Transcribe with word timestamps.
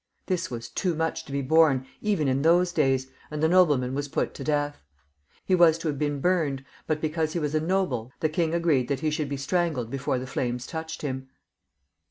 This 0.25 0.49
was 0.49 0.67
too 0.71 0.95
much 0.95 1.25
to 1.25 1.31
be 1.31 1.43
borne, 1.43 1.85
even 2.01 2.27
in 2.27 2.41
those 2.41 2.71
days, 2.71 3.05
and 3.29 3.43
the 3.43 3.47
nobleman 3.47 3.93
was 3.93 4.07
put 4.07 4.33
to 4.33 4.43
death. 4.43 4.81
He 5.45 5.53
was 5.53 5.77
to 5.77 5.89
have 5.89 5.99
been 5.99 6.19
burned, 6.19 6.65
but 6.87 6.99
because 6.99 7.33
he 7.33 7.39
was 7.39 7.53
a 7.53 7.59
noble, 7.61 8.11
the 8.19 8.27
king 8.27 8.55
agreed 8.55 8.87
that 8.87 9.01
he 9.01 9.09
shoifld 9.09 9.29
be 9.29 9.37
strangled 9.37 9.91
before 9.91 10.17
the 10.17 10.25
flames 10.25 10.65
touched 10.65 11.03
him. 11.03 11.29